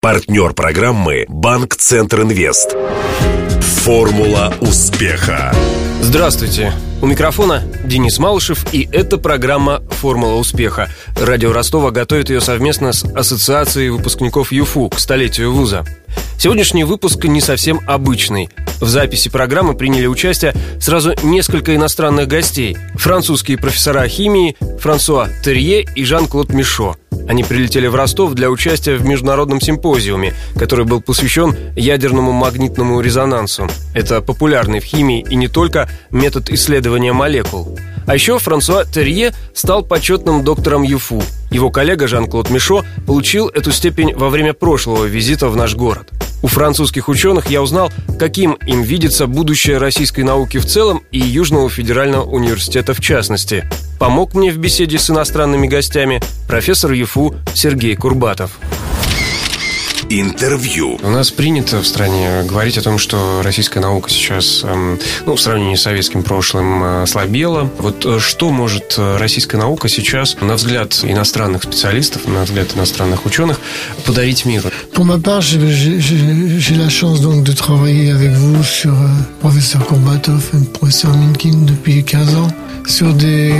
Партнер 0.00 0.52
программы 0.52 1.24
«Банк 1.26 1.74
Центр 1.74 2.22
Инвест». 2.22 2.76
Формула 3.82 4.54
успеха. 4.60 5.52
Здравствуйте. 6.00 6.72
У 7.02 7.06
микрофона 7.06 7.64
Денис 7.84 8.20
Малышев, 8.20 8.64
и 8.72 8.88
это 8.92 9.18
программа 9.18 9.82
«Формула 9.90 10.34
успеха». 10.34 10.88
Радио 11.20 11.52
Ростова 11.52 11.90
готовит 11.90 12.30
ее 12.30 12.40
совместно 12.40 12.92
с 12.92 13.02
Ассоциацией 13.02 13.88
выпускников 13.88 14.52
ЮФУ 14.52 14.88
к 14.88 15.00
столетию 15.00 15.52
вуза. 15.52 15.84
Сегодняшний 16.38 16.84
выпуск 16.84 17.24
не 17.24 17.40
совсем 17.40 17.80
обычный. 17.88 18.50
В 18.80 18.86
записи 18.86 19.28
программы 19.28 19.74
приняли 19.74 20.06
участие 20.06 20.54
сразу 20.80 21.14
несколько 21.24 21.74
иностранных 21.74 22.28
гостей. 22.28 22.76
Французские 22.94 23.58
профессора 23.58 24.06
химии 24.06 24.56
Франсуа 24.78 25.28
Терье 25.42 25.82
и 25.82 26.04
Жан-Клод 26.04 26.52
Мишо– 26.52 26.94
они 27.28 27.44
прилетели 27.44 27.86
в 27.86 27.94
Ростов 27.94 28.32
для 28.32 28.50
участия 28.50 28.96
в 28.96 29.04
международном 29.04 29.60
симпозиуме, 29.60 30.34
который 30.56 30.86
был 30.86 31.02
посвящен 31.02 31.54
ядерному 31.76 32.32
магнитному 32.32 33.00
резонансу. 33.00 33.68
Это 33.94 34.22
популярный 34.22 34.80
в 34.80 34.84
химии 34.84 35.24
и 35.28 35.36
не 35.36 35.46
только 35.46 35.88
метод 36.10 36.50
исследования 36.50 37.12
молекул. 37.12 37.78
А 38.06 38.14
еще 38.14 38.38
Франсуа 38.38 38.86
Терье 38.86 39.34
стал 39.52 39.82
почетным 39.82 40.42
доктором 40.42 40.82
ЮФУ. 40.82 41.22
Его 41.50 41.70
коллега 41.70 42.08
Жан-Клод 42.08 42.48
Мишо 42.48 42.84
получил 43.06 43.48
эту 43.48 43.70
степень 43.70 44.14
во 44.14 44.30
время 44.30 44.54
прошлого 44.54 45.04
визита 45.04 45.48
в 45.48 45.56
наш 45.56 45.76
город. 45.76 46.08
У 46.42 46.46
французских 46.46 47.08
ученых 47.10 47.50
я 47.50 47.60
узнал, 47.60 47.92
каким 48.18 48.52
им 48.66 48.82
видится 48.82 49.26
будущее 49.26 49.76
российской 49.76 50.22
науки 50.22 50.56
в 50.56 50.64
целом 50.64 51.02
и 51.10 51.18
Южного 51.18 51.68
федерального 51.68 52.24
университета 52.24 52.94
в 52.94 53.00
частности. 53.00 53.68
Помог 53.98 54.34
мне 54.34 54.50
в 54.52 54.58
беседе 54.58 54.98
с 54.98 55.10
иностранными 55.10 55.66
гостями 55.66 56.20
профессор 56.46 56.92
ЮФУ 56.92 57.34
Сергей 57.54 57.96
Курбатов. 57.96 58.58
Интервью. 60.10 60.98
У 61.02 61.10
нас 61.10 61.30
принято 61.30 61.82
в 61.82 61.86
стране 61.86 62.42
говорить 62.44 62.78
о 62.78 62.82
том, 62.82 62.96
что 62.96 63.42
российская 63.42 63.80
наука 63.80 64.08
сейчас, 64.08 64.62
эм, 64.64 64.98
ну, 65.26 65.36
в 65.36 65.40
сравнении 65.40 65.74
с 65.74 65.82
советским 65.82 66.22
прошлым, 66.22 66.82
э, 67.02 67.06
слабела. 67.06 67.70
Вот 67.78 68.06
э, 68.06 68.18
что 68.18 68.50
может 68.50 68.94
э, 68.96 69.18
российская 69.18 69.58
наука 69.58 69.90
сейчас, 69.90 70.36
на 70.40 70.54
взгляд 70.54 70.98
иностранных 71.02 71.64
специалистов, 71.64 72.26
на 72.26 72.44
взгляд 72.44 72.74
иностранных 72.74 73.26
ученых, 73.26 73.60
подарить 74.06 74.46
миру? 74.46 74.70
Pour 74.94 75.04
ma 75.04 75.18
part, 75.18 75.42
j'ai 75.42 76.74
la 76.76 76.88
chance 76.88 77.20
donc 77.20 77.44
de 77.44 77.52
travailler 77.52 78.10
avec 78.10 78.30
vous 78.30 78.64
sur 78.64 78.94
euh, 78.94 79.08
professeur 79.40 79.84
Kourbatov 79.84 80.42
et 80.54 80.64
professeur 80.72 81.14
Minkin 81.14 81.66
depuis 81.66 82.02
15 82.02 82.34
ans 82.34 82.48
sur 82.86 83.12
des 83.12 83.52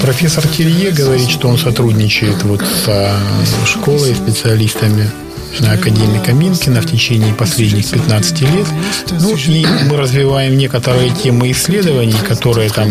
Профессор 0.00 0.46
Телье 0.48 0.90
говорит, 0.90 1.28
что 1.28 1.48
он 1.48 1.58
сотрудничает 1.58 2.42
вот 2.44 2.62
со 2.84 3.18
школой, 3.66 4.14
специалистами 4.14 5.10
академика 5.66 6.32
Минкина 6.32 6.80
в 6.80 6.86
течение 6.86 7.34
последних 7.34 7.90
15 7.90 8.40
лет. 8.42 8.66
Ну 9.20 9.34
и 9.34 9.66
мы 9.88 9.96
развиваем 9.96 10.56
некоторые 10.56 11.10
темы 11.10 11.50
исследований, 11.50 12.14
которые 12.28 12.70
там 12.70 12.88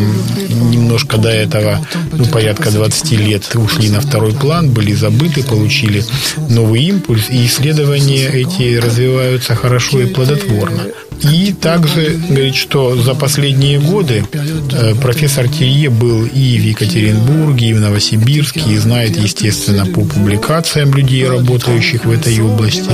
немножко 0.50 1.18
до 1.18 1.30
этого, 1.30 1.86
ну, 2.12 2.26
порядка 2.26 2.72
20 2.72 3.12
лет 3.14 3.50
ушли 3.56 3.90
на 3.90 4.02
второй 4.02 4.34
план, 4.34 4.72
были 4.72 4.94
забыты, 4.94 5.44
получили 5.44 6.04
новый 6.50 6.84
импульс, 6.84 7.30
и 7.30 7.46
исследования 7.46 8.28
эти 8.28 8.78
развиваются 8.78 9.56
хорошо 9.56 10.02
и 10.02 10.08
плодотворно. 10.08 10.84
И 11.22 11.54
также 11.54 12.20
говорит, 12.30 12.56
что 12.56 12.96
за 12.96 13.16
последние 13.16 13.80
годы 13.80 14.23
э, 14.72 14.96
профессор 14.96 15.48
Телье 15.48 15.90
был 15.90 16.26
и 16.26 16.58
в 16.60 16.64
Екатеринбурге, 16.64 17.70
и 17.70 17.73
в 17.73 17.80
Новосибирске, 17.80 18.62
и 18.68 18.78
знает, 18.78 19.18
естественно, 19.18 19.86
по 19.86 20.02
публикациям 20.02 20.94
людей, 20.94 21.28
работающих 21.28 22.06
в 22.06 22.12
этой 22.12 22.40
области. 22.40 22.90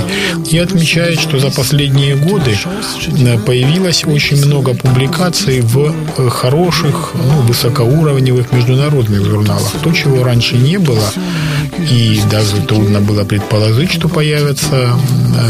И 0.51 0.57
отмечает, 0.57 1.19
что 1.19 1.39
за 1.39 1.51
последние 1.51 2.15
годы 2.15 2.55
э, 3.07 3.37
появилось 3.39 4.05
очень 4.05 4.45
много 4.45 4.73
публикаций 4.73 5.61
в 5.61 5.93
э, 6.17 6.29
хороших, 6.29 7.13
ну, 7.15 7.41
высокоуровневых 7.41 8.51
международных 8.51 9.25
журналах. 9.25 9.71
То, 9.83 9.91
чего 9.91 10.23
раньше 10.23 10.55
не 10.55 10.77
было, 10.77 11.11
и 11.90 12.20
даже 12.30 12.60
трудно 12.62 13.00
было 13.00 13.24
предположить, 13.24 13.92
что 13.92 14.08
появятся 14.08 14.94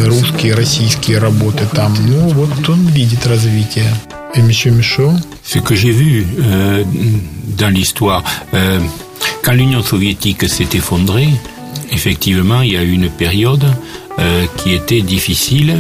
русские, 0.07 0.55
российские 0.55 1.19
работы 1.19 1.65
там. 1.75 1.95
Ну, 2.07 2.29
вот 2.29 2.69
он 2.69 2.87
видит 2.89 3.27
развитие. 3.27 3.87
Et 4.35 4.43
Monsieur 4.43 4.71
Michaud 4.73 5.13
Ce 5.43 5.59
que 5.59 5.75
j'ai 5.75 5.91
vu 5.91 6.27
euh, 6.41 6.85
dans 7.57 7.71
l'histoire, 7.73 8.23
euh, 8.53 8.79
quand 9.43 9.53
l'Union 9.53 9.83
soviétique 9.83 10.49
s'est 10.49 10.69
effondrée, 10.75 11.31
effectivement, 11.91 12.61
il 12.61 12.73
y 12.73 12.77
a 12.77 12.83
eu 12.83 12.93
une 12.93 13.09
période 13.09 13.65
euh, 14.19 14.45
qui 14.59 14.75
était 14.75 15.01
difficile. 15.01 15.75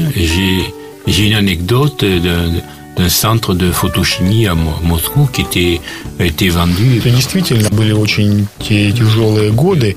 J'ai 1.06 1.26
une 1.26 1.34
anecdote 1.34 2.04
de, 2.04 2.60
d'un 2.95 3.09
центр 3.09 3.53
de 3.53 3.71
фотохимии 3.71 4.45
à 4.45 4.55
Moscou, 4.55 5.27
qui 5.31 5.41
était, 5.41 5.81
était 6.19 6.49
vendu. 6.49 6.99
Это 6.99 7.09
действительно 7.09 7.69
были 7.69 7.91
очень 7.91 8.47
тяжелые 8.59 9.51
годы. 9.51 9.95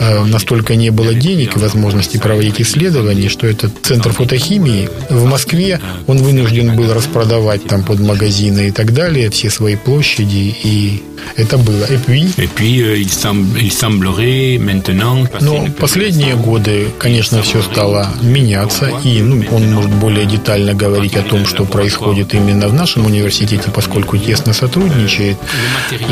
А, 0.00 0.24
настолько 0.24 0.74
не 0.76 0.90
было 0.90 1.14
денег 1.14 1.56
и 1.56 1.58
возможности 1.58 2.16
проводить 2.16 2.60
исследования, 2.60 3.28
что 3.28 3.46
этот 3.46 3.72
центр 3.82 4.12
фотохимии 4.12 4.88
в 5.10 5.24
Москве, 5.24 5.80
он 6.06 6.18
вынужден 6.18 6.74
был 6.76 6.92
распродавать 6.92 7.64
там 7.66 7.82
под 7.82 8.00
магазины 8.00 8.68
и 8.68 8.70
так 8.70 8.92
далее 8.92 9.30
все 9.30 9.50
свои 9.50 9.76
площади, 9.76 10.54
и 10.62 11.02
это 11.36 11.58
было. 11.58 11.84
Et 11.90 11.98
puis, 11.98 12.28
et 12.38 12.48
puis 12.48 12.80
euh, 12.80 12.96
il, 12.96 13.10
semble, 13.10 13.60
il 13.60 13.72
semblerait 13.72 14.58
maintenant... 14.58 15.26
Но 15.40 15.66
последние 15.78 16.36
годы, 16.36 16.88
конечно, 16.98 17.42
все 17.42 17.62
стало 17.62 18.08
меняться, 18.22 18.90
и 19.04 19.20
ну, 19.20 19.44
он 19.50 19.72
может 19.72 19.92
более 19.92 20.26
детально 20.26 20.74
говорить 20.74 21.16
о 21.16 21.22
том, 21.22 21.46
что 21.46 21.64
происходит 21.64 22.34
именно 22.38 22.68
в 22.68 22.74
нашем 22.74 23.06
университете, 23.06 23.70
поскольку 23.74 24.16
тесно 24.16 24.52
сотрудничает. 24.52 25.36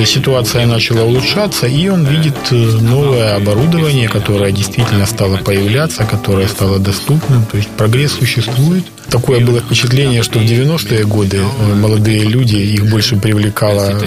Ситуация 0.04 0.66
начала 0.66 1.02
улучшаться, 1.02 1.66
и 1.66 1.88
он 1.88 2.04
видит 2.04 2.36
э, 2.50 2.54
новое 2.54 3.36
оборудование, 3.36 4.08
которое 4.08 4.52
действительно 4.52 5.06
стало 5.06 5.36
появляться, 5.38 6.04
которое 6.04 6.48
стало 6.48 6.78
доступным. 6.78 7.44
То 7.50 7.56
есть 7.56 7.68
прогресс 7.70 8.12
существует. 8.12 8.84
Такое 9.10 9.40
было 9.40 9.60
впечатление, 9.60 10.22
что 10.22 10.38
в 10.38 10.42
90-е 10.42 11.04
годы 11.04 11.38
э, 11.38 11.74
молодые 11.74 12.24
люди, 12.24 12.56
их 12.56 12.90
больше 12.90 13.16
привлекала 13.16 13.98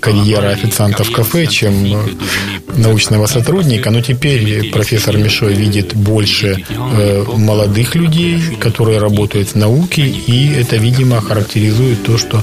карьера 0.00 0.48
официанта 0.50 1.02
в 1.02 1.10
кафе, 1.10 1.46
чем 1.46 1.72
э, 1.84 2.08
научного 2.76 3.26
сотрудника. 3.26 3.90
Но 3.90 4.00
теперь 4.02 4.70
профессор 4.70 5.16
Мишой 5.16 5.54
видит 5.54 5.94
больше 5.94 6.64
молодых 7.36 7.94
людей, 7.94 8.40
которые 8.60 8.98
работают 8.98 9.48
в 9.48 9.54
науке, 9.54 10.02
и 10.02 10.52
это, 10.60 10.76
видимо, 10.76 11.20
характеризует 11.38 12.02
то, 12.02 12.18
что 12.18 12.42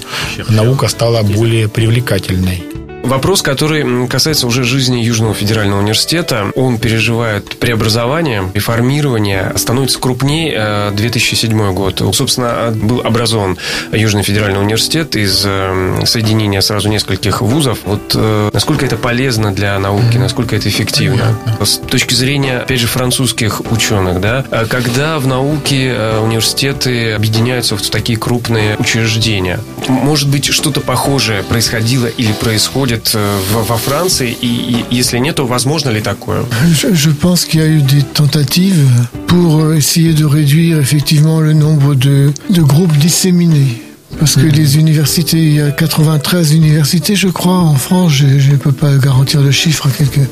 наука 0.49 0.87
стала 0.87 1.21
более 1.21 1.67
привлекательной. 1.67 2.63
Вопрос, 3.05 3.43
который 3.43 4.07
касается 4.07 4.47
уже 4.47 4.63
жизни 4.63 4.97
Южного 4.97 5.35
федерального 5.35 5.79
университета. 5.79 6.51
Он 6.55 6.79
переживает 6.79 7.57
преобразование, 7.57 8.49
реформирование, 8.55 9.53
становится 9.57 9.99
крупнее 9.99 10.89
2007 10.91 11.61
э, 11.61 11.71
год. 11.71 12.01
Собственно, 12.13 12.71
был 12.73 13.01
образован 13.01 13.59
Южный 13.91 14.23
федеральный 14.23 14.59
университет 14.59 15.15
из 15.15 15.43
э, 15.45 16.01
соединения 16.05 16.61
сразу 16.61 16.89
нескольких 16.89 17.43
вузов. 17.43 17.77
Вот 17.85 18.13
э, 18.15 18.49
насколько 18.51 18.87
это 18.87 18.97
полезно 18.97 19.53
для 19.53 19.77
науки, 19.77 20.17
насколько 20.17 20.55
это 20.55 20.67
эффективно? 20.67 21.37
С 21.63 21.77
точки 21.77 22.15
зрения, 22.15 22.57
опять 22.57 22.79
же, 22.79 22.87
французских 22.87 23.61
ученых, 23.71 24.19
да, 24.19 24.43
когда 24.67 25.19
в 25.19 25.27
науке 25.27 25.95
университеты 26.23 27.13
объединяются 27.13 27.77
в 27.77 27.81
такие 27.87 28.17
крупные 28.17 28.77
учреждения, 28.77 29.59
может 29.87 30.27
быть, 30.27 30.45
что-то 30.45 30.81
похожее 30.81 31.43
происходило 31.43 32.07
или 32.07 32.31
происходит 32.33 32.94
происходит 32.94 33.12
э, 33.14 33.38
во 33.52 33.76
Франции? 33.76 34.36
И, 34.40 34.46
и 34.90 34.96
если 34.96 35.18
нет, 35.18 35.36
то 35.36 35.46
возможно 35.46 35.90
ли 35.90 36.00
такое? 36.00 36.44
Je, 36.72 36.94
je 36.94 37.10
pense 37.10 37.44
qu'il 37.44 37.60
y 37.60 37.64
a 37.64 37.66
eu 37.66 37.82
des 37.82 38.02
tentatives 38.02 38.88
pour 39.26 39.72
essayer 39.72 40.12
de 40.12 40.24
réduire 40.24 40.78
effectivement 40.78 41.40
le 41.40 41.52
nombre 41.52 41.94
de, 41.94 42.32
de 42.48 42.62
groupes 42.62 42.96
disséminés. 42.96 43.82
Parce 44.19 44.35
que 44.35 44.45
les 44.45 44.77
universités, 44.77 45.37
il 45.37 45.55
y 45.55 45.61
a 45.61 45.71
93 45.71 46.53
universités, 46.53 47.15
je 47.15 47.27
crois, 47.27 47.57
en 47.57 47.75
France, 47.75 48.13
je 48.13 48.51
ne 48.51 48.57
peux 48.57 48.71
pas 48.71 48.95
garantir 48.97 49.41
le 49.41 49.51
chiffre 49.51 49.87
à 49.87 49.89
quelques. 49.89 50.29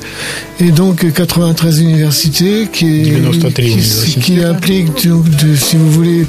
Et 0.60 0.70
donc 0.70 1.12
93 1.12 1.80
universités 1.80 2.68
qui, 2.72 3.12
qui, 3.54 4.20
qui 4.20 4.42
impliquent, 4.42 5.06
donc, 5.06 5.28
de, 5.28 5.56
si 5.56 5.76
vous 5.76 5.90
voulez, 5.90 6.26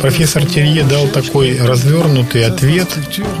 Профессор 0.00 0.46
Терье 0.46 0.84
дал 0.84 1.08
такой 1.08 1.58
развернутый 1.58 2.44
ответ. 2.44 2.88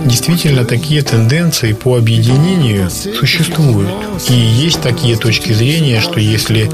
Действительно, 0.04 0.64
такие 0.64 1.02
тенденции 1.02 1.72
по 1.72 1.96
объединению 1.96 2.90
существуют. 2.90 3.88
И 4.28 4.34
есть 4.34 4.80
такие 4.80 5.16
точки 5.16 5.52
зрения, 5.52 6.00
что 6.00 6.18
если 6.18 6.68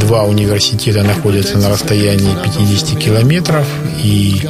два 0.00 0.24
университета 0.24 1.04
находятся 1.04 1.58
на 1.58 1.68
расстоянии 1.68 2.34
50 2.44 2.98
километров, 2.98 3.66
и, 4.02 4.42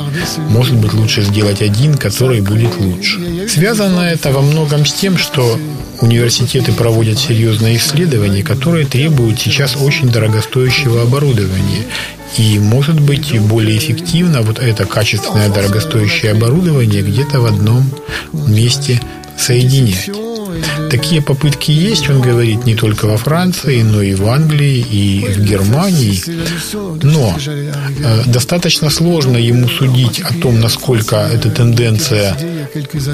может 0.49 0.77
быть, 0.77 0.95
лучше 0.95 1.08
сделать 1.17 1.63
один, 1.63 1.95
который 1.95 2.41
будет 2.41 2.77
лучше. 2.79 3.49
Связано 3.49 4.01
это 4.01 4.31
во 4.31 4.41
многом 4.41 4.85
с 4.87 4.93
тем, 4.93 5.17
что 5.17 5.59
университеты 6.01 6.73
проводят 6.73 7.19
серьезные 7.19 7.77
исследования, 7.77 8.43
которые 8.43 8.87
требуют 8.87 9.41
сейчас 9.41 9.77
очень 9.77 10.11
дорогостоящего 10.11 11.03
оборудования. 11.03 11.85
И, 12.37 12.59
может 12.59 13.01
быть, 13.01 13.39
более 13.41 13.79
эффективно 13.79 14.43
вот 14.43 14.59
это 14.59 14.85
качественное 14.85 15.49
дорогостоящее 15.49 16.33
оборудование 16.33 17.03
где-то 17.03 17.41
в 17.41 17.47
одном 17.47 17.91
месте 18.33 19.01
соединять. 19.39 20.11
Такие 20.91 21.21
попытки 21.21 21.71
есть, 21.71 22.09
он 22.09 22.21
говорит, 22.21 22.65
не 22.65 22.75
только 22.75 23.07
во 23.07 23.17
Франции, 23.17 23.83
но 23.83 24.03
и 24.03 24.15
в 24.15 24.27
Англии, 24.27 24.79
и 24.79 25.27
в 25.27 25.45
Германии. 25.45 26.23
Но 27.03 27.37
э, 27.47 28.23
достаточно 28.27 28.91
сложно 28.91 29.37
ему 29.37 29.69
судить 29.69 30.21
о 30.21 30.33
том, 30.35 30.61
насколько 30.61 31.17
эта 31.17 31.51
тенденция 31.51 32.37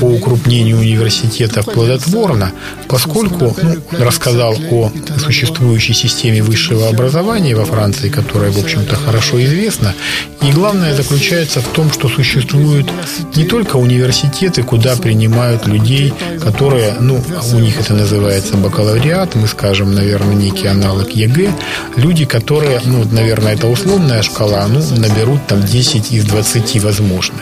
по 0.00 0.04
укрупнению 0.04 0.78
университетов 0.78 1.66
плодотворна, 1.66 2.52
поскольку 2.88 3.56
ну, 3.60 3.76
рассказал 3.98 4.56
о 4.70 4.92
существующей 5.18 5.94
системе 5.94 6.42
высшего 6.42 6.88
образования 6.88 7.56
во 7.56 7.64
Франции, 7.64 8.08
которая, 8.08 8.52
в 8.52 8.58
общем-то, 8.58 8.94
хорошо 8.96 9.42
известна. 9.44 9.94
И 10.42 10.52
главное 10.52 10.94
заключается 10.94 11.60
в 11.60 11.68
том, 11.68 11.90
что 11.90 12.08
существуют 12.08 12.88
не 13.34 13.44
только 13.44 13.76
университеты, 13.76 14.62
куда 14.62 14.96
принимают 14.96 15.66
людей, 15.66 16.13
которые, 16.42 16.94
ну, 17.00 17.22
у 17.52 17.58
них 17.58 17.78
это 17.80 17.94
называется 17.94 18.56
бакалавриат, 18.56 19.34
мы 19.34 19.46
скажем, 19.46 19.94
наверное, 19.94 20.34
некий 20.34 20.66
аналог 20.66 21.10
ЕГЭ, 21.10 21.52
люди, 21.96 22.24
которые, 22.24 22.80
ну, 22.84 23.04
наверное, 23.10 23.54
это 23.54 23.66
условная 23.66 24.22
шкала, 24.22 24.66
ну, 24.66 24.80
наберут 24.96 25.46
там 25.46 25.62
10 25.62 26.12
из 26.12 26.24
20 26.24 26.82
возможных. 26.82 27.40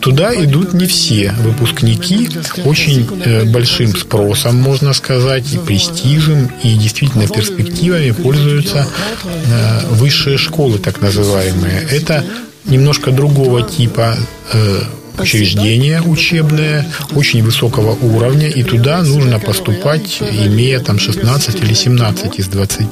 Туда 0.00 0.34
идут 0.34 0.74
не 0.74 0.86
все 0.86 1.32
выпускники, 1.42 2.28
очень 2.64 3.08
э, 3.24 3.44
большим 3.44 3.96
спросом, 3.96 4.56
можно 4.60 4.92
сказать, 4.92 5.52
и 5.52 5.58
престижем, 5.58 6.50
и 6.62 6.74
действительно 6.74 7.26
перспективами 7.26 8.10
пользуются 8.10 8.86
э, 9.24 9.86
высшие 9.90 10.36
школы, 10.36 10.78
так 10.78 11.00
называемые. 11.00 11.86
Это 11.90 12.24
немножко 12.66 13.10
другого 13.10 13.62
типа 13.62 14.16
э, 14.52 14.80
учреждение 15.18 16.02
учебное 16.02 16.86
очень 17.14 17.42
высокого 17.42 17.92
уровня, 17.92 18.48
и 18.48 18.62
туда 18.62 19.02
нужно 19.02 19.38
поступать, 19.38 20.20
имея 20.20 20.80
там 20.80 20.98
16 20.98 21.62
или 21.62 21.74
17 21.74 22.38
из 22.38 22.48
20. 22.48 22.86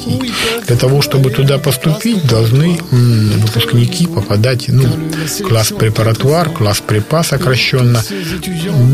Для 0.67 0.77
того, 0.77 1.03
чтобы 1.03 1.31
туда 1.31 1.59
поступить, 1.59 2.27
должны 2.27 2.79
выпускники 2.91 4.07
попадать, 4.07 4.69
ну, 4.69 4.85
класс 5.49 5.73
препаратуар, 5.79 6.51
класс 6.51 6.83
препа 6.87 7.23
сокращенно, 7.23 8.03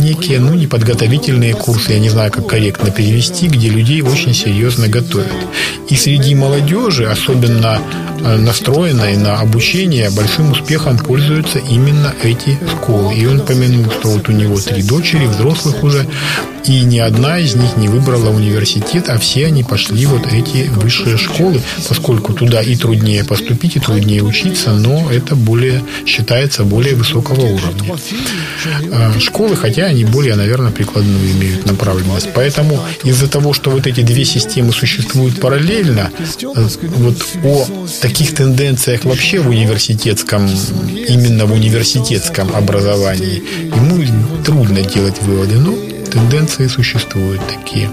некие, 0.02 0.40
ну, 0.40 0.54
неподготовительные 0.54 1.54
курсы, 1.54 1.92
я 1.92 1.98
не 1.98 2.10
знаю, 2.10 2.30
как 2.32 2.46
корректно 2.46 2.90
перевести, 2.90 3.48
где 3.48 3.68
людей 3.68 4.02
очень 4.02 4.34
серьезно 4.34 4.88
готовят. 4.88 5.32
И 5.88 5.96
среди 5.96 6.34
молодежи, 6.34 7.06
особенно 7.06 7.80
э, 8.20 8.36
настроенной 8.36 9.16
на 9.16 9.40
обучение, 9.40 10.10
большим 10.10 10.52
успехом 10.52 10.98
пользуются 10.98 11.58
именно 11.58 12.14
эти 12.22 12.58
школы. 12.70 13.14
И 13.18 13.26
он 13.26 13.40
помянул, 13.40 13.90
что 13.90 14.10
вот 14.10 14.28
у 14.28 14.32
него 14.32 14.56
три 14.60 14.80
дочери, 14.82 15.26
взрослых 15.26 15.82
уже, 15.82 16.06
и 16.68 16.82
ни 16.82 16.98
одна 16.98 17.38
из 17.38 17.56
них 17.56 17.76
не 17.76 17.88
выбрала 17.88 18.30
университет, 18.30 19.08
а 19.08 19.18
все 19.18 19.46
они 19.46 19.64
пошли 19.64 20.06
вот 20.06 20.32
эти 20.32 20.68
высшие 20.68 21.16
школы, 21.16 21.60
поскольку 21.88 22.32
туда 22.32 22.60
и 22.62 22.76
труднее 22.76 23.24
поступить, 23.24 23.74
и 23.76 23.80
труднее 23.80 24.22
учиться, 24.22 24.70
но 24.70 25.10
это 25.10 25.34
более 25.34 25.82
считается 26.06 26.62
более 26.62 26.94
высокого 26.94 27.40
уровня. 27.40 27.96
А, 28.92 29.18
школы, 29.18 29.56
хотя 29.56 29.86
они 29.86 30.04
более, 30.04 30.36
наверное, 30.36 30.70
прикладную 30.70 31.32
имеют 31.32 31.66
направленность. 31.66 32.28
Поэтому 32.34 32.78
из-за 33.02 33.28
того, 33.28 33.52
что 33.52 33.70
вот 33.70 33.86
эти 33.86 34.02
две 34.02 34.24
системы 34.24 34.72
существуют 34.72 35.40
параллельно, 35.40 36.10
вот 36.42 37.16
о 37.42 37.66
таких 38.00 38.34
тенденциях 38.34 39.04
вообще 39.04 39.40
в 39.40 39.48
университетском, 39.48 40.48
именно 41.08 41.46
в 41.46 41.52
университетском 41.52 42.54
образовании, 42.54 43.07
ему 43.14 44.42
трудно 44.44 44.82
делать 44.82 45.20
выводы. 45.22 45.58
Но 45.58 45.74
тенденции 46.10 46.66
существуют 46.66 47.40
такие. 47.46 47.90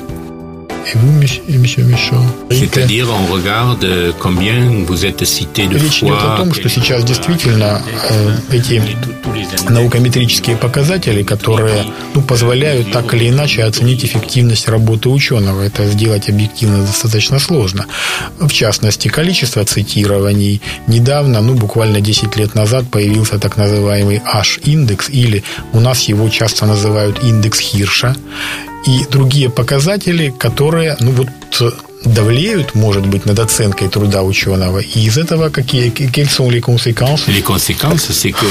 Et 0.87 0.97
vous, 0.97 1.11
monsieur 1.57 1.83
Michaud 1.83 2.21
C'est-à-dire, 2.51 3.07
on 3.09 3.33
regarde 3.33 3.87
combien 4.19 4.83
vous 4.85 5.05
êtes 5.05 5.25
cité 5.25 5.65
de 5.67 5.77
Речь 5.77 6.03
идет 6.03 6.21
о 6.21 6.37
том, 6.37 6.53
что 6.53 6.69
сейчас 6.69 7.03
действительно 7.03 7.81
э, 8.09 8.35
эти 8.51 8.81
наукометрические 9.69 10.57
показатели, 10.57 11.23
которые 11.23 11.85
ну, 12.13 12.21
позволяют 12.21 12.91
так 12.91 13.13
или 13.15 13.29
иначе 13.29 13.63
оценить 13.63 14.05
эффективность 14.05 14.67
работы 14.67 15.09
ученого. 15.09 15.63
Это 15.63 15.87
сделать 15.87 16.29
объективно 16.29 16.85
достаточно 16.85 17.39
сложно. 17.39 17.85
В 18.39 18.51
частности, 18.51 19.07
количество 19.07 19.65
цитирований. 19.65 20.61
Недавно, 20.87 21.41
ну 21.41 21.55
буквально 21.55 21.99
10 21.99 22.35
лет 22.37 22.53
назад, 22.53 22.85
появился 22.91 23.39
так 23.39 23.57
называемый 23.57 24.21
H-индекс, 24.23 25.09
или 25.09 25.43
у 25.73 25.79
нас 25.79 26.03
его 26.03 26.29
часто 26.29 26.67
называют 26.67 27.23
индекс 27.23 27.59
Хирша 27.59 28.15
и 28.85 29.05
другие 29.09 29.49
показатели, 29.49 30.33
которые, 30.37 30.97
ну 30.99 31.11
вот, 31.11 31.27
давлеют, 32.05 32.75
может 32.75 33.05
быть, 33.07 33.25
над 33.25 33.39
оценкой 33.39 33.89
труда 33.89 34.23
ученого. 34.23 34.79
И 34.79 35.05
из 35.05 35.17
этого 35.17 35.49
какие, 35.49 35.89
quelles 35.89 36.29
sont 36.29 36.49
les 36.51 36.61
conséquences 36.61 37.27
Les 37.27 37.41
conséquences, 37.41 38.11
c'est 38.11 38.31
que 38.31 38.45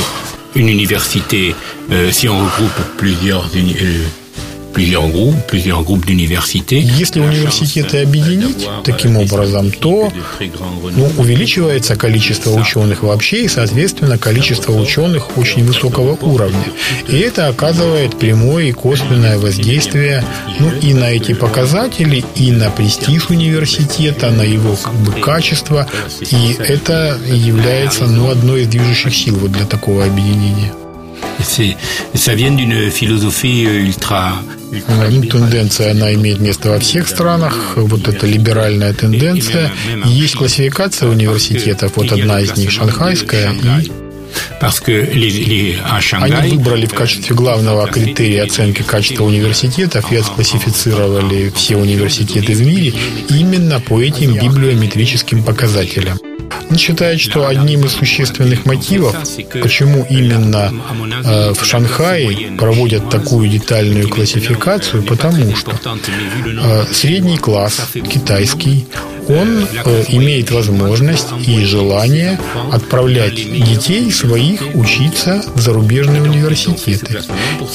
une 0.54 0.68
université, 0.68 1.54
euh, 1.90 2.12
si 2.12 2.28
on 2.28 2.38
regroupe 2.38 2.96
plusieurs 2.96 3.48
euh, 3.54 4.04
plusieurs 4.74 5.08
groupes, 5.08 5.36
plusieurs 5.48 5.82
groupes 5.82 6.04
d'universités. 6.04 6.80
Если 6.80 7.20
университеты 7.20 8.02
объединить 8.02 8.68
таким 8.84 9.16
образом, 9.16 9.70
то 9.70 10.12
ну, 10.96 11.10
увеличивается 11.16 11.96
количество 11.96 12.50
ученых 12.50 13.02
вообще 13.02 13.44
и, 13.44 13.48
соответственно, 13.48 14.18
количество 14.18 14.72
ученых 14.72 15.38
очень 15.38 15.64
высокого 15.64 16.16
уровня. 16.20 16.64
И 17.08 17.16
это 17.16 17.48
оказывает 17.48 18.18
прямое 18.18 18.64
и 18.64 18.72
косвенное 18.72 19.38
воздействие 19.38 20.24
ну, 20.58 20.70
и 20.70 20.92
на 20.92 21.10
эти 21.10 21.32
показатели, 21.34 22.24
и 22.34 22.50
на 22.50 22.70
престиж 22.70 23.30
университета, 23.30 24.30
на 24.30 24.42
его 24.42 24.76
как 24.76 24.94
бы, 24.94 25.12
качество. 25.12 25.86
И 26.20 26.56
это 26.58 27.18
является 27.26 28.06
ну, 28.06 28.30
одной 28.30 28.62
из 28.62 28.68
движущих 28.68 29.14
сил 29.14 29.36
вот 29.36 29.52
для 29.52 29.66
такого 29.66 30.04
объединения. 30.04 30.72
Ça 32.14 32.34
vient 32.34 32.52
d'une 32.52 32.90
philosophie 32.90 33.64
ultra 33.64 34.32
Тенденция, 35.30 35.92
она 35.92 36.12
имеет 36.14 36.40
место 36.40 36.70
во 36.70 36.78
всех 36.78 37.08
странах. 37.08 37.74
Вот 37.76 38.08
эта 38.08 38.26
либеральная 38.26 38.92
тенденция. 38.92 39.70
Есть 40.06 40.36
классификация 40.36 41.08
университетов. 41.08 41.92
Вот 41.96 42.10
одна 42.12 42.40
из 42.40 42.56
них 42.56 42.70
шанхайская. 42.70 43.52
И 43.52 44.03
они 46.22 46.56
выбрали 46.56 46.86
в 46.86 46.94
качестве 46.94 47.34
главного 47.34 47.86
критерия 47.86 48.44
оценки 48.44 48.82
качества 48.82 49.24
университетов 49.24 50.10
и 50.12 50.16
отклассифицировали 50.16 51.50
все 51.50 51.76
университеты 51.76 52.54
в 52.54 52.60
мире 52.60 52.94
именно 53.30 53.80
по 53.80 54.00
этим 54.00 54.34
библиометрическим 54.34 55.42
показателям. 55.42 56.18
Он 56.70 56.78
считает, 56.78 57.20
что 57.20 57.46
одним 57.46 57.84
из 57.84 57.92
существенных 57.92 58.64
мотивов, 58.64 59.14
почему 59.62 60.06
именно 60.08 60.72
э, 61.24 61.52
в 61.52 61.64
Шанхае 61.64 62.56
проводят 62.58 63.10
такую 63.10 63.48
детальную 63.48 64.08
классификацию, 64.08 65.02
потому 65.02 65.54
что 65.56 65.72
э, 65.72 66.84
средний 66.92 67.38
класс 67.38 67.88
китайский, 67.92 68.86
он 69.28 69.66
э, 69.84 70.04
имеет 70.08 70.50
возможность 70.50 71.28
и 71.46 71.64
желание 71.64 72.38
отправлять 72.72 73.34
детей 73.34 74.10
своих 74.10 74.62
учиться 74.74 75.42
в 75.54 75.60
зарубежные 75.60 76.22
университеты. 76.22 77.20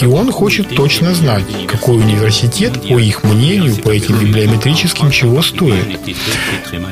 И 0.02 0.06
он 0.06 0.32
хочет 0.32 0.76
точно 0.76 1.14
знать, 1.14 1.44
какой 1.68 1.98
университет, 1.98 2.74
по 2.82 3.00
их 3.00 3.24
мнению, 3.24 3.76
по 3.78 3.90
этим 3.90 4.20
библиометрическим, 4.20 5.12
чего 5.12 5.42
стоит. 5.42 6.00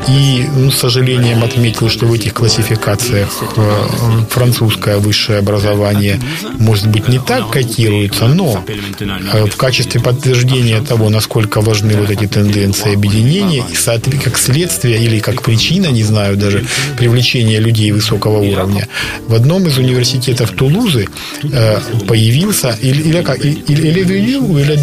И, 0.08 0.46
ну, 0.56 0.72
с 0.72 0.78
сожалением 0.78 1.44
отметил, 1.44 1.90
что 1.90 2.06
в 2.06 2.14
этих 2.14 2.34
классификациях 2.34 3.30
э, 3.56 3.86
французское 4.30 4.98
высшее 4.98 5.40
образование, 5.40 6.20
может 6.58 6.88
быть, 6.88 7.08
не 7.08 7.20
так 7.20 7.50
котируется, 7.50 8.28
но 8.28 8.64
э, 9.00 9.46
в 9.46 9.56
качестве 9.56 10.02
подтверждения 10.02 10.82
того, 10.82 11.10
насколько 11.10 11.62
важны 11.62 11.98
вот 11.98 12.10
эти 12.10 12.28
тенденции 12.28 12.94
объединения, 12.94 13.64
и 13.68 14.18
как 14.18 14.38
следствие 14.48 15.04
или 15.04 15.20
как 15.20 15.42
причина, 15.42 15.88
не 15.88 16.04
знаю 16.04 16.38
даже, 16.38 16.66
привлечения 16.98 17.60
людей 17.60 17.92
высокого 17.92 18.38
уровня, 18.40 18.88
в 19.28 19.34
одном 19.34 19.68
из 19.68 19.78
университетов 19.78 20.52
Тулузы 20.52 21.08
э, 21.44 21.80
появился, 22.08 22.78
или, 22.82 23.02
или 23.10 23.22
как, 23.22 23.44
или, 23.44 24.04
venu, 24.04 24.62
или 24.62 24.76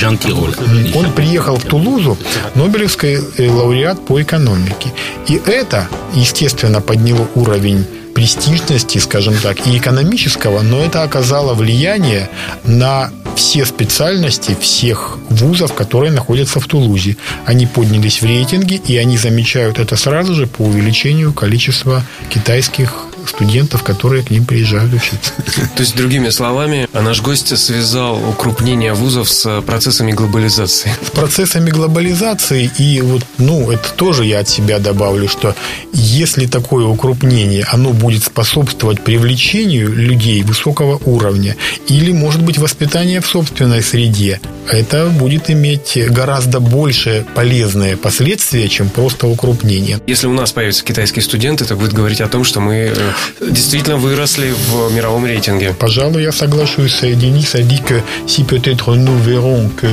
Jean 0.00 0.18
Tirole. 0.18 0.54
Он 0.94 1.12
приехал 1.12 1.56
в 1.56 1.64
Тулузу, 1.64 2.16
Нобелевский 2.54 3.18
лауреат 3.48 4.06
по 4.06 4.20
экономике. 4.22 4.92
И 5.28 5.40
это, 5.46 5.88
естественно, 6.14 6.80
подняло 6.80 7.28
уровень 7.34 7.84
престижности, 8.18 8.98
скажем 8.98 9.34
так, 9.40 9.64
и 9.64 9.78
экономического, 9.78 10.62
но 10.62 10.80
это 10.80 11.04
оказало 11.04 11.54
влияние 11.54 12.28
на 12.64 13.12
все 13.36 13.64
специальности 13.64 14.56
всех 14.60 15.18
вузов, 15.30 15.72
которые 15.72 16.10
находятся 16.10 16.58
в 16.58 16.66
Тулузе. 16.66 17.16
Они 17.46 17.66
поднялись 17.66 18.20
в 18.20 18.24
рейтинге, 18.24 18.80
и 18.88 18.96
они 18.96 19.16
замечают 19.16 19.78
это 19.78 19.94
сразу 19.96 20.34
же 20.34 20.48
по 20.48 20.62
увеличению 20.62 21.32
количества 21.32 22.02
китайских 22.28 22.92
студентов, 23.28 23.82
которые 23.82 24.22
к 24.22 24.30
ним 24.30 24.44
приезжают 24.44 24.92
учиться. 24.92 25.32
То 25.76 25.82
есть, 25.82 25.96
другими 25.96 26.30
словами, 26.30 26.88
наш 26.92 27.22
гость 27.22 27.56
связал 27.56 28.16
укрупнение 28.28 28.94
вузов 28.94 29.28
с 29.28 29.60
процессами 29.62 30.12
глобализации. 30.12 30.92
С 31.06 31.10
процессами 31.10 31.70
глобализации, 31.70 32.70
и 32.78 33.00
вот, 33.00 33.24
ну, 33.38 33.70
это 33.70 33.92
тоже 33.92 34.24
я 34.24 34.40
от 34.40 34.48
себя 34.48 34.78
добавлю, 34.78 35.28
что 35.28 35.54
если 35.92 36.46
такое 36.46 36.86
укрупнение, 36.86 37.64
оно 37.70 37.92
будет 37.92 38.24
способствовать 38.24 39.02
привлечению 39.02 39.92
людей 39.92 40.42
высокого 40.42 41.00
уровня, 41.04 41.56
или, 41.86 42.12
может 42.12 42.42
быть, 42.42 42.58
воспитание 42.58 43.20
в 43.20 43.26
собственной 43.26 43.82
среде, 43.82 44.40
это 44.70 45.06
будет 45.06 45.50
иметь 45.50 45.98
гораздо 46.10 46.60
больше 46.60 47.24
полезные 47.34 47.96
последствия, 47.96 48.68
чем 48.68 48.88
просто 48.88 49.26
укрупнение. 49.26 50.00
Если 50.06 50.26
у 50.26 50.32
нас 50.32 50.52
появятся 50.52 50.84
китайские 50.84 51.22
студенты, 51.22 51.64
это 51.64 51.76
будет 51.76 51.92
говорить 51.92 52.20
о 52.20 52.28
том, 52.28 52.44
что 52.44 52.60
мы 52.60 52.92
э, 52.94 53.12
действительно 53.40 53.96
выросли 53.96 54.52
в 54.52 54.92
мировом 54.94 55.26
рейтинге. 55.26 55.74
Пожалуй, 55.78 56.22
я 56.22 56.32
соглашусь. 56.32 57.00
Денис 57.02 57.54
a 57.54 57.62
dit 57.62 57.82
que 57.82 58.02
si 58.26 58.44
peut-être 58.44 58.94
nous 58.96 59.16
verrons 59.16 59.68
que 59.76 59.86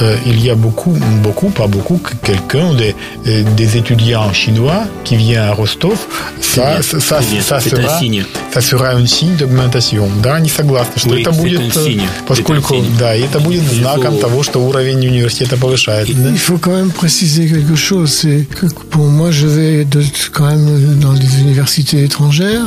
euh, 0.00 0.16
il 0.26 0.44
y 0.44 0.50
a 0.50 0.54
beaucoup, 0.54 0.96
beaucoup, 1.22 1.50
pas 1.50 1.66
beaucoup, 1.66 2.00
quelqu'un 2.22 2.74
des, 2.74 2.94
euh, 3.26 3.42
des 3.56 3.76
étudiants 3.76 4.32
chinois 4.32 4.84
qui 5.04 5.16
vient 5.16 5.44
à 5.44 5.52
Rostov, 5.52 5.98
ça, 6.40 6.82
ça, 6.82 7.00
ça, 7.00 7.20
ça 7.40 7.60
sera, 7.60 8.00
ça 8.50 8.60
sera 8.60 8.90
un 8.90 9.06
signe 9.06 9.36
d'augmentation. 9.36 10.08
Да, 10.22 10.38
не 10.40 10.48
согласны, 10.48 10.98
что 10.98 11.10
oui, 11.10 11.22
это 11.22 11.32
будет, 11.32 11.60
поскольку, 12.26 12.76
да, 12.98 13.14
это 13.14 13.40
будет 13.40 13.62
знаком 13.64 14.07
того, 14.16 14.42
что 14.42 14.60
уровень 14.60 15.06
университета 15.06 15.56
повышается. 15.56 16.12
Il 16.12 16.38
faut 16.38 16.58
quand 16.58 16.74
même 16.74 16.90
préciser 16.90 17.46
quelque 17.46 17.76
chose, 17.76 18.10
c'est 18.12 18.46
que 18.48 18.66
pour 18.90 19.06
moi, 19.06 19.30
je 19.30 19.46
vais 19.46 19.84
de, 19.84 20.02
quand 20.32 20.46
même 20.46 20.98
dans 21.00 21.12
des 21.12 21.40
universités 21.40 22.04
étrangères. 22.04 22.66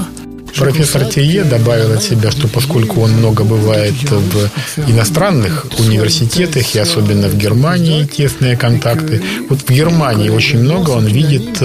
Профессор 0.58 1.06
Тие 1.06 1.44
добавил 1.44 1.94
от 1.94 2.04
себя, 2.04 2.32
что 2.32 2.48
поскольку 2.48 3.02
он 3.02 3.12
много 3.12 3.44
бывает 3.44 3.94
в 4.10 4.50
иностранных 4.90 5.66
университетах, 5.80 6.76
и 6.76 6.80
особенно 6.80 7.28
в 7.28 7.38
Германии 7.38 8.06
тесные 8.06 8.56
контакты, 8.58 9.22
вот 9.50 9.62
в 9.62 9.70
Германии 9.70 10.30
очень 10.30 10.60
много 10.60 10.92
он 10.92 11.06
видит 11.06 11.62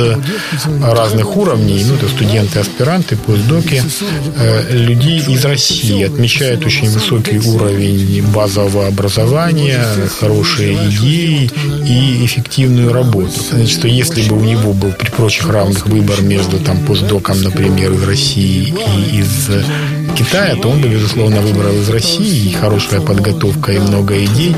разных 0.83 1.37
уровней, 1.37 1.85
ну, 1.85 1.97
это 1.97 2.09
студенты, 2.09 2.61
аспиранты, 2.61 3.17
постдоки, 3.17 3.83
людей 4.71 5.23
из 5.27 5.45
России, 5.45 6.05
отмечают 6.05 6.65
очень 6.65 6.91
высокий 6.91 7.39
уровень 7.39 8.23
базового 8.23 8.87
образования, 8.87 9.85
хорошие 10.19 10.75
идеи 10.89 11.51
и 11.87 12.25
эффективную 12.25 12.93
работу. 12.93 13.33
Значит, 13.51 13.79
что 13.79 13.89
если 13.89 14.23
бы 14.29 14.37
у 14.39 14.45
него 14.45 14.73
был 14.73 14.93
при 14.93 15.11
прочих 15.11 15.49
равных 15.49 15.87
выбор 15.87 16.23
между 16.23 16.59
там 16.59 16.79
постдоком, 16.85 17.43
например, 17.43 17.93
из 17.93 18.03
России 18.03 18.75
и 18.81 19.19
из 19.19 19.51
Китая, 20.17 20.57
то 20.57 20.69
он 20.71 20.81
бы, 20.81 20.89
безусловно, 20.89 21.41
выбрал 21.41 21.75
из 21.75 21.89
России. 21.89 22.51
И 22.51 22.53
хорошая 22.55 23.01
подготовка, 23.01 23.73
и 23.73 23.79
много 23.79 24.25
идей. 24.25 24.55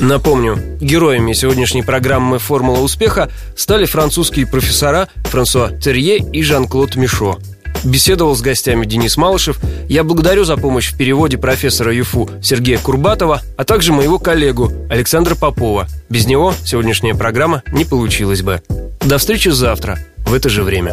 Напомню, 0.00 0.58
героями 0.80 1.32
сегодняшней 1.32 1.82
программы 1.82 2.38
«Формула 2.38 2.80
успеха» 2.80 3.30
стали 3.56 3.86
французские 3.86 4.46
профессора 4.46 5.08
Франсуа 5.24 5.70
Терье 5.70 6.18
и 6.18 6.42
Жан-Клод 6.42 6.96
Мишо. 6.96 7.38
Беседовал 7.84 8.34
с 8.34 8.40
гостями 8.40 8.86
Денис 8.86 9.16
Малышев. 9.16 9.58
Я 9.88 10.04
благодарю 10.04 10.44
за 10.44 10.56
помощь 10.56 10.90
в 10.90 10.96
переводе 10.96 11.36
профессора 11.36 11.94
ЮФУ 11.94 12.30
Сергея 12.42 12.78
Курбатова, 12.78 13.42
а 13.56 13.64
также 13.64 13.92
моего 13.92 14.18
коллегу 14.18 14.72
Александра 14.88 15.34
Попова. 15.34 15.86
Без 16.08 16.26
него 16.26 16.54
сегодняшняя 16.64 17.14
программа 17.14 17.62
не 17.72 17.84
получилась 17.84 18.42
бы. 18.42 18.62
До 19.00 19.18
встречи 19.18 19.50
завтра 19.50 19.98
в 20.26 20.32
это 20.32 20.48
же 20.48 20.62
время. 20.62 20.92